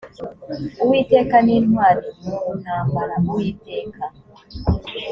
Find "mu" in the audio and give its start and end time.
2.25-2.39